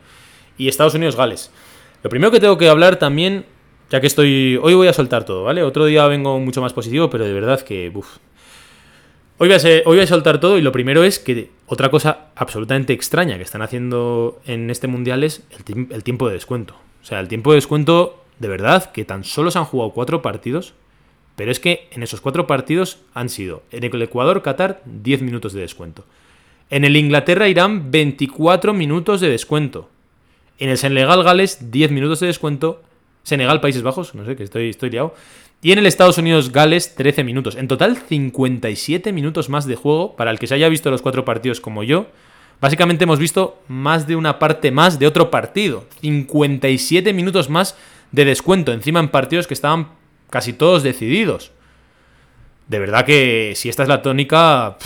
[0.57, 1.51] y Estados Unidos-Gales.
[2.03, 3.45] Lo primero que tengo que hablar también,
[3.89, 4.59] ya que estoy...
[4.61, 5.63] Hoy voy a soltar todo, ¿vale?
[5.63, 7.91] Otro día vengo mucho más positivo, pero de verdad que...
[7.93, 8.17] Uf,
[9.39, 9.49] Hoy
[9.85, 13.61] voy, a soltar todo y lo primero es que otra cosa absolutamente extraña que están
[13.61, 16.75] haciendo en este mundial es el, tiempo de descuento.
[17.01, 20.21] O sea, el tiempo de descuento, de verdad, que tan solo se han jugado cuatro
[20.21, 20.73] partidos,
[21.35, 25.59] pero es que en esos cuatro partidos han sido en el Ecuador-Qatar 10 minutos de
[25.59, 26.05] descuento.
[26.69, 29.89] En el Inglaterra-Irán 24 minutos de descuento.
[30.59, 32.81] En el Senegal-Gales 10 minutos de descuento.
[33.23, 35.13] Senegal-Países Bajos, no sé, que estoy, estoy liado.
[35.67, 37.57] Y en el Estados Unidos-Gales, 13 minutos.
[37.57, 40.15] En total, 57 minutos más de juego.
[40.15, 42.07] Para el que se haya visto los cuatro partidos como yo,
[42.61, 45.83] básicamente hemos visto más de una parte más de otro partido.
[45.99, 47.75] 57 minutos más
[48.13, 48.71] de descuento.
[48.71, 49.89] Encima en partidos que estaban
[50.29, 51.51] casi todos decididos.
[52.69, 54.77] De verdad que si esta es la tónica,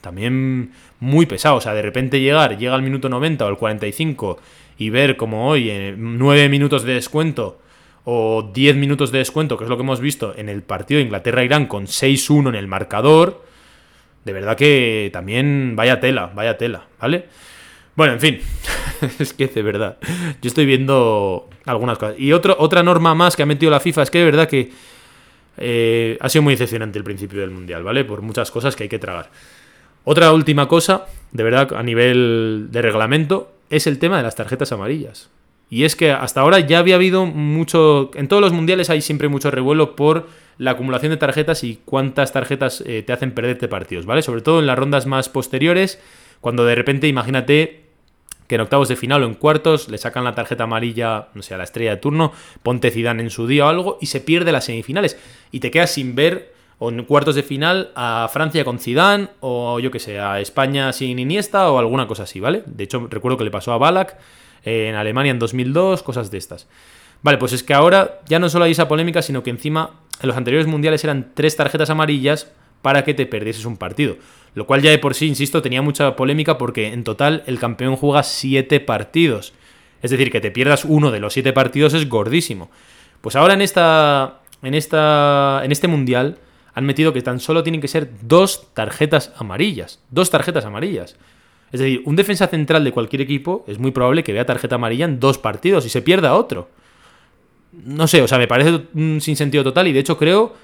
[0.00, 1.56] también muy pesado.
[1.56, 4.38] O sea, de repente llegar, llega al minuto 90 o al 45
[4.78, 7.58] y ver como hoy en 9 minutos de descuento
[8.04, 11.04] o 10 minutos de descuento, que es lo que hemos visto en el partido de
[11.04, 13.44] Inglaterra-Irán con 6-1 en el marcador,
[14.24, 17.26] de verdad que también vaya tela, vaya tela, ¿vale?
[17.94, 18.40] Bueno, en fin,
[19.18, 19.98] es que de verdad,
[20.40, 22.16] yo estoy viendo algunas cosas.
[22.18, 24.70] Y otro, otra norma más que ha metido la FIFA es que de verdad que
[25.56, 28.04] eh, ha sido muy decepcionante el principio del Mundial, ¿vale?
[28.04, 29.30] Por muchas cosas que hay que tragar.
[30.04, 34.72] Otra última cosa, de verdad, a nivel de reglamento, es el tema de las tarjetas
[34.72, 35.28] amarillas.
[35.70, 38.10] Y es que hasta ahora ya había habido mucho...
[38.14, 42.32] En todos los mundiales hay siempre mucho revuelo por la acumulación de tarjetas y cuántas
[42.32, 44.22] tarjetas eh, te hacen perderte partidos, ¿vale?
[44.22, 46.00] Sobre todo en las rondas más posteriores,
[46.40, 47.88] cuando de repente, imagínate
[48.48, 51.54] que en octavos de final o en cuartos le sacan la tarjeta amarilla, no sé,
[51.54, 54.52] a la estrella de turno, ponte Zidane en su día o algo y se pierde
[54.52, 55.18] las semifinales
[55.52, 59.78] y te quedas sin ver o en cuartos de final a Francia con Zidane o
[59.80, 62.62] yo que sé, a España sin Iniesta o alguna cosa así, ¿vale?
[62.66, 64.16] De hecho, recuerdo que le pasó a Balak
[64.68, 66.68] en Alemania en 2002, cosas de estas.
[67.22, 70.28] Vale, pues es que ahora ya no solo hay esa polémica, sino que encima en
[70.28, 72.50] los anteriores mundiales eran tres tarjetas amarillas
[72.82, 74.16] para que te perdieses un partido.
[74.54, 77.96] Lo cual ya de por sí, insisto, tenía mucha polémica porque en total el campeón
[77.96, 79.52] juega 7 partidos.
[80.02, 82.70] Es decir, que te pierdas uno de los 7 partidos es gordísimo.
[83.20, 84.40] Pues ahora en esta.
[84.62, 85.60] En esta.
[85.64, 86.38] En este mundial
[86.74, 90.00] han metido que tan solo tienen que ser dos tarjetas amarillas.
[90.10, 91.16] Dos tarjetas amarillas.
[91.72, 95.04] Es decir, un defensa central de cualquier equipo es muy probable que vea tarjeta amarilla
[95.04, 96.68] en dos partidos y se pierda otro.
[97.72, 100.54] No sé, o sea, me parece un sinsentido total y de hecho creo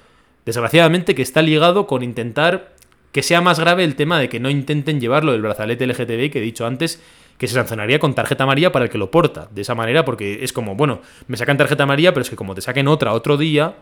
[0.45, 2.75] Desgraciadamente que está ligado con intentar
[3.11, 6.39] que sea más grave el tema de que no intenten llevarlo del brazalete LGTBI que
[6.39, 7.01] he dicho antes,
[7.37, 9.47] que se sancionaría con tarjeta amarilla para el que lo porta.
[9.51, 12.53] De esa manera, porque es como, bueno, me sacan tarjeta amarilla, pero es que como
[12.53, 13.75] te saquen otra otro día,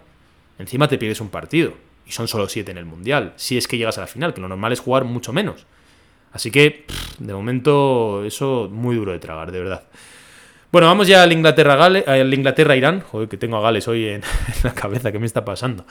[0.58, 1.74] encima te pierdes un partido.
[2.08, 4.42] Y son solo siete en el Mundial, si es que llegas a la final, que
[4.42, 5.66] lo normal es jugar mucho menos.
[6.34, 6.86] Así que,
[7.20, 9.84] de momento, eso muy duro de tragar, de verdad.
[10.72, 12.34] Bueno, vamos ya al Inglaterra-Irán.
[12.34, 14.24] Inglaterra Joder, que tengo a Gales hoy en,
[14.64, 15.86] la cabeza, ¿qué me está pasando?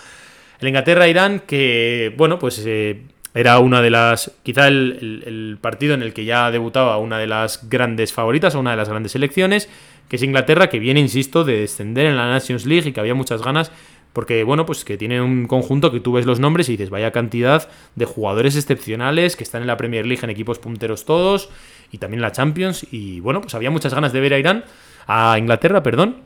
[0.58, 3.02] El Inglaterra-Irán, que, bueno, pues eh,
[3.32, 4.32] era una de las.
[4.42, 8.76] Quizá el, partido en el que ya debutaba una de las grandes favoritas, una de
[8.76, 9.68] las grandes selecciones,
[10.08, 13.14] que es Inglaterra, que viene, insisto, de descender en la Nations League y que había
[13.14, 13.70] muchas ganas.
[14.12, 17.12] Porque, bueno, pues que tiene un conjunto que tú ves los nombres y dices, vaya
[17.12, 21.48] cantidad de jugadores excepcionales que están en la Premier League en equipos punteros todos
[21.90, 22.86] y también la Champions.
[22.90, 24.64] Y bueno, pues había muchas ganas de ver a Irán,
[25.06, 26.18] a Inglaterra, perdón.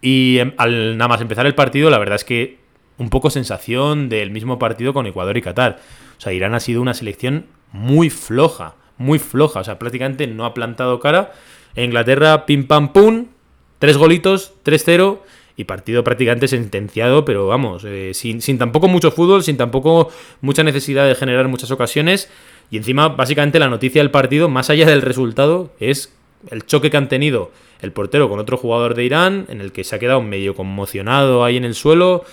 [0.00, 2.58] Y em, al nada más empezar el partido, la verdad es que
[2.96, 5.80] un poco sensación del mismo partido con Ecuador y Qatar.
[6.16, 9.60] O sea, Irán ha sido una selección muy floja, muy floja.
[9.60, 11.32] O sea, prácticamente no ha plantado cara.
[11.76, 13.26] Inglaterra, pim pam pum,
[13.78, 15.18] tres golitos, 3-0
[15.56, 20.64] y partido prácticamente sentenciado, pero vamos, eh, sin, sin, tampoco mucho fútbol, sin tampoco mucha
[20.64, 22.28] necesidad de generar muchas ocasiones.
[22.70, 26.12] Y encima, básicamente, la noticia del partido, más allá del resultado, es
[26.50, 29.84] el choque que han tenido el portero con otro jugador de Irán, en el que
[29.84, 32.24] se ha quedado medio conmocionado ahí en el suelo.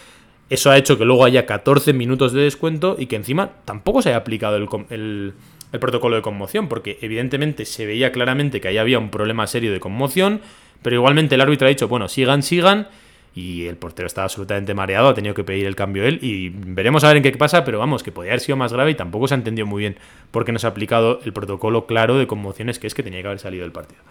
[0.50, 4.10] Eso ha hecho que luego haya 14 minutos de descuento y que encima tampoco se
[4.10, 5.34] haya aplicado el,
[5.80, 9.80] protocolo de conmoción, porque evidentemente se veía claramente que ahí había un problema serio de
[9.80, 10.42] conmoción,
[10.82, 12.88] pero igualmente el árbitro ha dicho, bueno, sigan, sigan,
[13.34, 17.04] y el portero estaba absolutamente mareado, ha tenido que pedir el cambio él, y veremos
[17.04, 19.28] a ver en qué pasa, pero vamos, que podía haber sido más grave y tampoco
[19.28, 19.98] se ha entendido muy bien
[20.32, 23.22] por qué no se ha aplicado el protocolo claro de conmociones, que es que tenía
[23.22, 24.02] que haber salido del partido.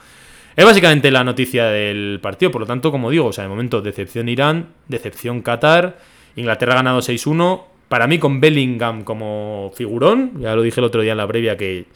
[0.56, 3.82] Es básicamente la noticia del partido, por lo tanto, como digo, o sea, de momento
[3.82, 5.98] decepción Irán, decepción Qatar,
[6.36, 7.64] Inglaterra ha ganado 6-1.
[7.88, 11.56] Para mí, con Bellingham como figurón, ya lo dije el otro día en la previa,
[11.56, 11.86] que,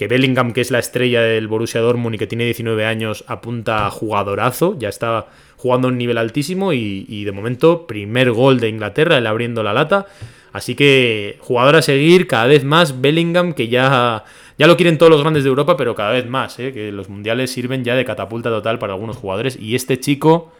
[0.00, 3.86] que Bellingham, que es la estrella del Borussia Dortmund y que tiene 19 años, apunta
[3.86, 5.26] a jugadorazo, ya está
[5.58, 9.74] jugando a un nivel altísimo y, de momento, primer gol de Inglaterra, el abriendo la
[9.74, 10.06] lata.
[10.54, 14.24] Así que jugador a seguir, cada vez más Bellingham, que ya,
[14.56, 16.72] ya lo quieren todos los grandes de Europa, pero cada vez más, ¿eh?
[16.72, 19.58] que los mundiales sirven ya de catapulta total para algunos jugadores.
[19.60, 20.50] Y este chico,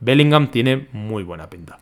[0.00, 1.78] Bellingham, tiene muy buena pinta.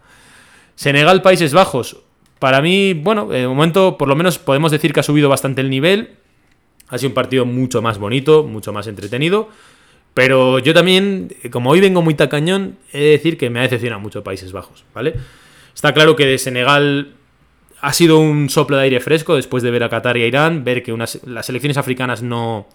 [0.74, 1.96] Senegal, Países Bajos.
[2.38, 5.70] Para mí, bueno, de momento por lo menos podemos decir que ha subido bastante el
[5.70, 6.19] nivel.
[6.90, 9.48] Ha sido un partido mucho más bonito, mucho más entretenido.
[10.12, 14.00] Pero yo también, como hoy vengo muy tacañón, he de decir que me ha decepcionado
[14.00, 15.14] mucho Países Bajos, ¿vale?
[15.74, 17.14] Está claro que de Senegal
[17.81, 20.64] ha sido un soplo de aire fresco después de ver a Qatar y a Irán,
[20.64, 22.66] ver que las selecciones africanas no,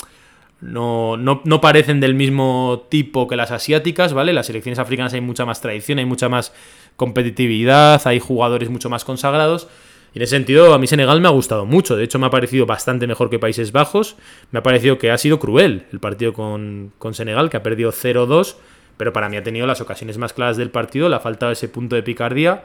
[0.61, 4.33] no, no, no, parecen del mismo tipo que las asiáticas, ¿vale?
[4.33, 6.53] Las selecciones africanas hay mucha más tradición, hay mucha más
[6.95, 9.67] competitividad, hay jugadores mucho más consagrados.
[10.15, 11.97] Y en ese sentido, a mí Senegal me ha gustado mucho.
[11.97, 14.15] De hecho, me ha parecido bastante mejor que Países Bajos.
[14.51, 18.55] Me ha parecido que ha sido cruel el partido con, Senegal, que ha perdido 0-2.
[18.95, 21.09] Pero para mí ha tenido las ocasiones más claras del partido.
[21.09, 22.63] Le ha faltado ese punto de picardía.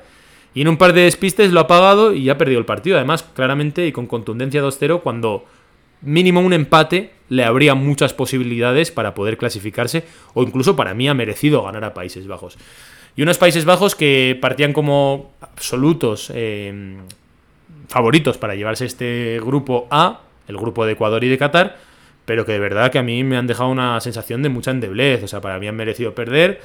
[0.54, 2.96] Y en un par de despistes lo ha pagado y ha perdido el partido.
[2.98, 5.44] Además, claramente y con contundencia 2-0, cuando
[6.02, 11.14] mínimo un empate le habría muchas posibilidades para poder clasificarse o incluso para mí ha
[11.14, 12.58] merecido ganar a Países Bajos.
[13.16, 16.96] Y unos Países Bajos que partían como absolutos eh,
[17.90, 21.76] favoritos para llevarse este grupo A, el grupo de Ecuador y de Qatar,
[22.24, 25.24] pero que de verdad que a mí me han dejado una sensación de mucha endeblez,
[25.24, 26.60] o sea, para mí han merecido perder.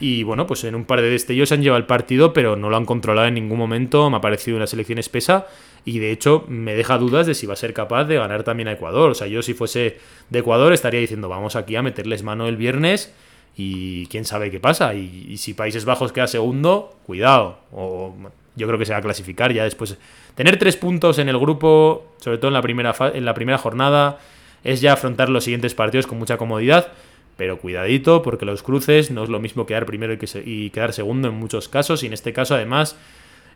[0.00, 2.78] Y bueno, pues en un par de destellos han llevado el partido, pero no lo
[2.78, 4.08] han controlado en ningún momento.
[4.08, 5.46] Me ha parecido una selección espesa
[5.84, 8.68] y de hecho me deja dudas de si va a ser capaz de ganar también
[8.68, 9.10] a Ecuador.
[9.10, 9.98] O sea, yo si fuese
[10.30, 13.12] de Ecuador estaría diciendo, vamos aquí a meterles mano el viernes
[13.54, 14.94] y quién sabe qué pasa.
[14.94, 17.58] Y, si Países Bajos queda segundo, cuidado.
[17.70, 18.14] O
[18.56, 19.96] yo creo que se va a clasificar ya después.
[20.34, 24.18] Tener tres puntos en el grupo, sobre todo en la primera, en la primera jornada,
[24.64, 26.92] es ya afrontar los siguientes partidos con mucha comodidad.
[27.36, 30.92] Pero cuidadito, porque los cruces no es lo mismo quedar primero y, que y quedar
[30.92, 32.02] segundo en muchos casos.
[32.02, 32.96] Y en este caso, además,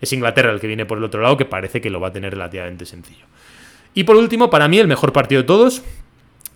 [0.00, 2.12] es Inglaterra el que viene por el otro lado, que parece que lo va a
[2.12, 3.26] tener relativamente sencillo.
[3.92, 5.83] Y por último, para mí, el mejor partido de todos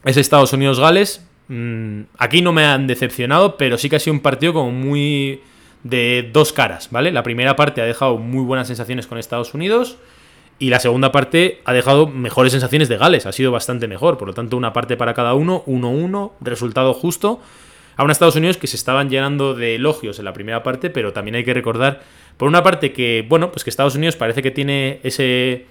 [0.04, 1.26] es Estados Unidos-Gales.
[1.48, 5.40] Mm, aquí no me han decepcionado, pero sí que ha sido un partido como muy
[5.84, 7.12] de dos caras, ¿vale?
[7.12, 9.98] La primera parte ha dejado muy buenas sensaciones con Estados Unidos
[10.58, 14.28] y la segunda parte ha dejado mejores sensaciones de Gales, ha sido bastante mejor, por
[14.28, 17.40] lo tanto una parte para cada uno, 1-1, resultado justo.
[17.96, 21.12] A un Estados Unidos que se estaban llenando de elogios en la primera parte, pero
[21.12, 22.00] también hay que recordar
[22.36, 25.66] por una parte que, bueno, pues que Estados Unidos parece que tiene ese,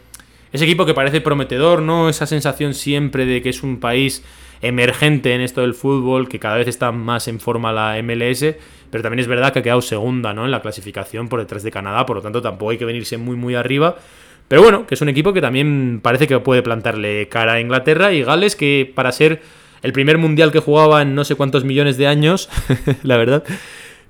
[0.51, 2.10] ese equipo que parece prometedor, ¿no?
[2.10, 4.23] Esa sensación siempre de que es un país
[4.62, 8.55] emergente en esto del fútbol, que cada vez está más en forma la MLS,
[8.89, 10.45] pero también es verdad que ha quedado segunda, ¿no?
[10.45, 13.36] En la clasificación por detrás de Canadá, por lo tanto tampoco hay que venirse muy,
[13.36, 13.97] muy arriba.
[14.47, 18.13] Pero bueno, que es un equipo que también parece que puede plantarle cara a Inglaterra
[18.13, 19.41] y Gales, que para ser
[19.83, 22.49] el primer mundial que jugaba en no sé cuántos millones de años,
[23.03, 23.43] la verdad,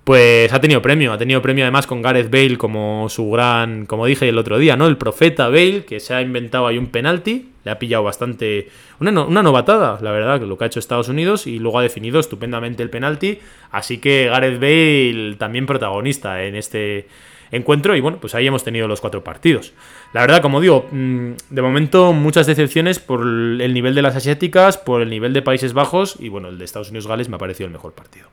[0.07, 4.05] pues ha tenido premio, ha tenido premio además con Gareth Bale como su gran, como
[4.05, 4.87] dije el otro día, ¿no?
[4.87, 8.69] El profeta Bale, que se ha inventado ahí un penalti, le ha pillado bastante,
[9.01, 12.21] una, una novatada, la verdad, lo que ha hecho Estados Unidos y luego ha definido
[12.21, 13.39] estupendamente el penalti,
[13.69, 17.09] así que Gareth Bale también protagonista en este
[17.51, 19.73] encuentro y bueno, pues ahí hemos tenido los cuatro partidos.
[20.13, 24.77] La verdad, como digo, mm, de momento muchas decepciones por el nivel de las asiáticas,
[24.77, 27.67] por el nivel de Países Bajos y bueno, el de Estados Unidos-Gales me ha parecido
[27.67, 28.29] el mejor partido.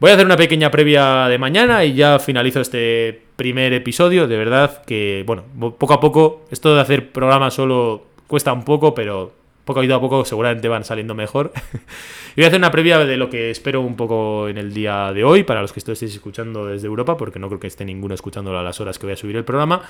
[0.00, 4.26] Voy a hacer una pequeña previa de mañana y ya finalizo este primer episodio.
[4.26, 5.44] De verdad que, bueno,
[5.78, 9.34] poco a poco, esto de hacer programas solo cuesta un poco, pero
[9.66, 11.52] poco a poco seguramente van saliendo mejor.
[12.34, 15.12] y voy a hacer una previa de lo que espero un poco en el día
[15.12, 18.14] de hoy, para los que estéis escuchando desde Europa, porque no creo que esté ninguno
[18.14, 19.82] escuchándolo a las horas que voy a subir el programa.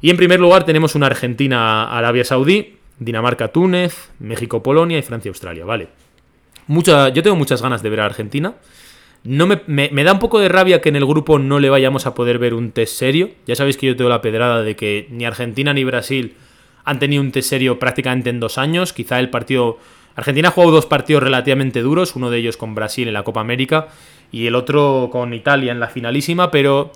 [0.00, 5.88] Y en primer lugar tenemos una Argentina-Arabia Saudí, Dinamarca-Túnez, México-Polonia y Francia-Australia, ¿vale?
[6.68, 8.54] Mucha, yo tengo muchas ganas de ver a Argentina.
[9.24, 12.06] No me, me, da un poco de rabia que en el grupo no le vayamos
[12.06, 13.30] a poder ver un test serio.
[13.46, 16.34] Ya sabéis que yo tengo la pedrada de que ni Argentina ni Brasil
[16.84, 18.92] han tenido un test serio prácticamente en dos años.
[18.92, 19.78] Quizá el partido.
[20.16, 23.40] Argentina ha jugado dos partidos relativamente duros, uno de ellos con Brasil en la Copa
[23.40, 23.88] América
[24.32, 26.90] y el otro con Italia en la finalísima, pero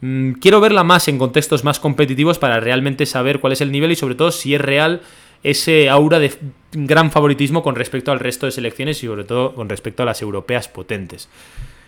[0.00, 3.92] mm, quiero verla más en contextos más competitivos para realmente saber cuál es el nivel
[3.92, 5.02] y sobre todo si es real
[5.42, 6.32] ese aura de
[6.72, 10.22] gran favoritismo con respecto al resto de selecciones y sobre todo con respecto a las
[10.22, 11.28] europeas potentes.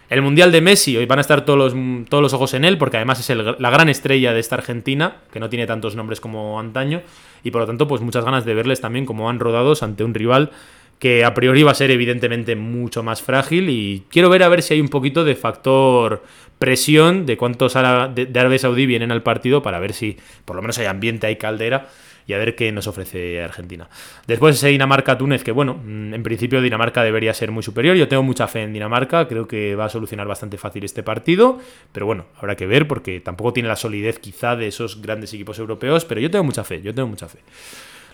[0.09, 2.79] El Mundial de Messi, hoy van a estar todos los, todos los ojos en él,
[2.79, 6.59] porque además es la gran estrella de esta Argentina, que no tiene tantos nombres como
[6.59, 7.03] antaño,
[7.45, 10.13] y por lo tanto, pues muchas ganas de verles también como van rodados ante un
[10.13, 10.51] rival
[10.99, 14.63] que a priori va a ser evidentemente mucho más frágil y quiero ver a ver
[14.63, 16.23] si hay un poquito de factor
[16.59, 20.63] presión de cuántos de, de Arabia Saudí vienen al partido para ver si por lo
[20.63, 21.89] menos hay ambiente, hay caldera
[22.27, 23.89] y a ver qué nos ofrece Argentina.
[24.27, 27.97] Después ese Dinamarca-Túnez, que bueno, mm, en principio Dinamarca debería ser muy superior.
[27.97, 31.59] Yo tengo mucha fe en Dinamarca, creo que va a solucionar bastante fácil este partido,
[31.93, 35.59] pero bueno, habrá que ver porque tampoco tiene la solidez quizá de esos grandes equipos
[35.59, 37.39] europeos, pero yo tengo mucha fe, yo tengo mucha fe.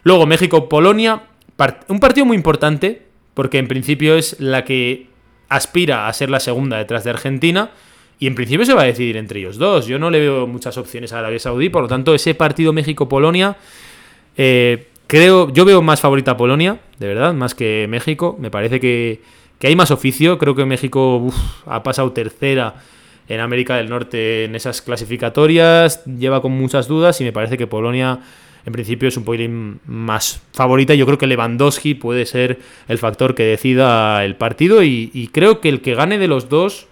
[0.03, 1.23] Luego México-Polonia,
[1.89, 5.09] un partido muy importante porque en principio es la que
[5.49, 7.71] aspira a ser la segunda detrás de Argentina.
[8.19, 9.87] Y en principio se va a decidir entre ellos dos.
[9.87, 13.57] Yo no le veo muchas opciones a Arabia Saudí, por lo tanto, ese partido México-Polonia
[14.37, 18.37] eh, creo, yo veo más favorita a Polonia, de verdad, más que México.
[18.39, 19.21] Me parece que,
[19.63, 20.39] hay más oficio.
[20.39, 21.27] Creo que México
[21.67, 22.75] ha pasado tercera
[23.29, 27.67] en América del Norte en esas clasificatorias, lleva con muchas dudas y me parece que
[27.67, 28.21] Polonia
[28.65, 30.95] en principio es un poquitín más favorita.
[30.95, 32.59] Yo creo que Lewandowski puede ser
[32.89, 36.89] el factor que decida el partido y, creo que el que gane de los dos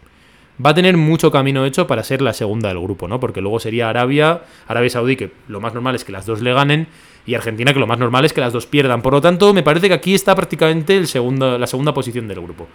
[0.64, 3.18] va a tener mucho camino hecho para ser la segunda del grupo, ¿no?
[3.18, 6.52] Porque luego sería Arabia, Arabia Saudí, que lo más normal es que las dos le
[6.52, 6.86] ganen,
[7.26, 9.00] y Argentina, que lo más normal es que las dos pierdan.
[9.00, 12.40] Por lo tanto, me parece que aquí está prácticamente el segundo, la segunda posición del
[12.40, 12.68] grupo.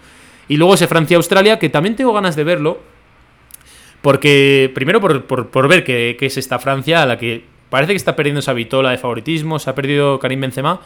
[0.48, 2.80] Y luego ese Francia-Australia, que también tengo ganas de verlo,
[4.02, 8.40] porque primero por, ver qué, es esta Francia, a la que parece que está perdiendo
[8.40, 10.80] esa vitola de favoritismo, se ha perdido Karim Benzema,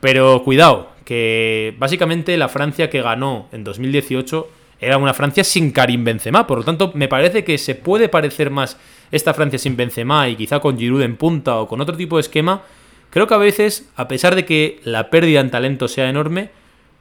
[0.00, 4.48] Pero cuidado, que básicamente la Francia que ganó en 2018
[4.80, 8.50] era una Francia sin Karim Benzema, por lo tanto me parece que se puede parecer
[8.50, 8.78] más
[9.10, 12.22] esta Francia sin Benzema y quizá con Giroud en punta o con otro tipo de
[12.22, 12.62] esquema,
[13.10, 16.50] creo que a veces, a pesar de que la pérdida en talento sea enorme,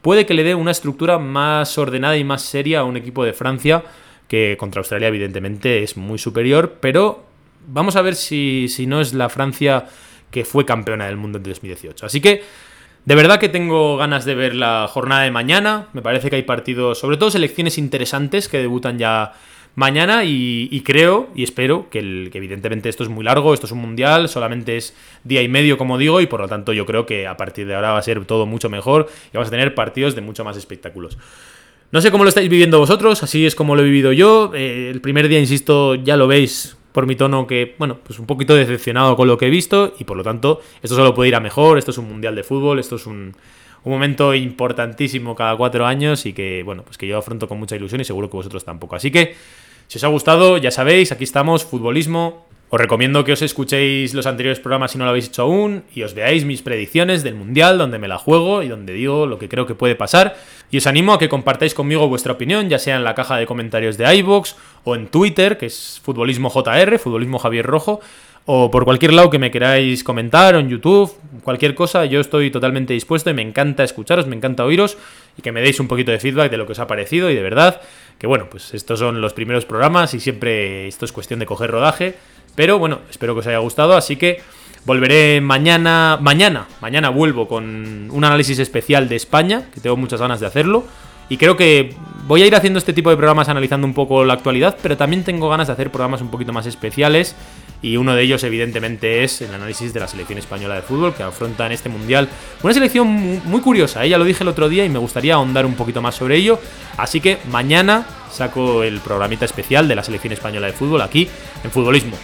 [0.02, 3.34] puede que le dé una estructura más ordenada y más seria a un equipo de
[3.34, 3.84] Francia
[4.28, 7.26] que contra Australia evidentemente es muy superior, pero
[7.68, 9.88] vamos a ver si, si no es la Francia
[10.32, 12.06] que fue campeona del mundo en 2018.
[12.06, 12.44] Así que
[13.06, 15.88] de verdad que tengo ganas de ver la jornada de mañana.
[15.94, 19.34] Me parece que hay partidos, sobre todo selecciones interesantes que debutan ya
[19.76, 23.72] mañana y, creo y espero que, el, que, evidentemente esto es muy largo, esto es
[23.72, 27.06] un mundial, solamente es día y medio como digo y por lo tanto yo creo
[27.06, 29.76] que a partir de ahora va a ser todo mucho mejor y vamos a tener
[29.76, 31.18] partidos de mucho más espectáculos.
[31.92, 34.52] No sé cómo lo estáis viviendo vosotros, así es como lo he vivido yo.
[34.54, 38.26] Eh, el primer día, insisto, ya lo veis, por mi tono que, bueno, pues un
[38.26, 41.36] poquito decepcionado con lo que he visto y por lo tanto esto solo puede ir
[41.36, 43.36] a mejor, esto es un mundial de fútbol, esto es un,
[43.84, 47.76] un momento importantísimo cada cuatro años y que, bueno, pues que yo afronto con mucha
[47.76, 48.96] ilusión y seguro que vosotros tampoco.
[48.96, 49.36] Así que,
[49.88, 54.28] si os ha gustado, ya sabéis, aquí estamos, futbolismo, os recomiendo que os escuchéis los
[54.28, 57.80] anteriores programas si no lo habéis hecho aún y os veáis mis predicciones del Mundial,
[57.80, 60.38] donde me la juego y donde digo lo que creo que puede pasar.
[60.70, 63.48] Y os animo a que compartáis conmigo vuestra opinión, ya sea en la caja de
[63.48, 64.54] comentarios de iVoox
[64.84, 68.02] o en Twitter, que es Futbolismo JR, Futbolismo Javier Rojo,
[68.46, 71.14] o por cualquier lado que me queráis comentar, o en YouTube,
[71.44, 74.98] cualquier cosa, yo estoy totalmente dispuesto y me encanta escucharos, me encanta oíros
[75.38, 77.36] y que me deis un poquito de feedback de lo que os ha parecido y
[77.36, 77.82] de verdad
[78.20, 81.72] que bueno, pues estos son los primeros programas y siempre esto es cuestión de coger
[81.72, 82.16] rodaje.
[82.56, 84.42] Pero bueno, espero que os haya gustado, así que
[84.86, 90.42] volveré mañana, mañana, mañana vuelvo con un análisis especial de España, que tengo muchas ganas
[90.42, 90.84] de hacerlo.
[91.30, 91.96] Y creo que
[92.30, 95.24] voy a ir haciendo este tipo de programas analizando un poco la actualidad, pero también
[95.24, 97.36] tengo ganas de hacer programas un poquito más especiales.
[97.82, 101.24] Y uno de ellos, evidentemente, es el análisis de la selección española de fútbol que
[101.24, 102.30] afronta en este mundial.
[102.62, 103.08] Una selección
[103.46, 104.10] muy curiosa, ¿eh?
[104.10, 106.60] ya lo dije el otro día y me gustaría ahondar un poquito más sobre ello.
[106.98, 111.28] Así que mañana saco el programita especial de la selección española de fútbol aquí
[111.64, 112.16] en Futbolismo.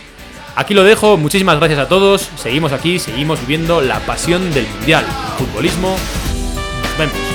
[0.55, 5.03] Aquí lo dejo, muchísimas gracias a todos, seguimos aquí, seguimos viviendo la pasión del mundial,
[5.37, 5.97] futbolismo.
[6.83, 7.34] Nos vemos.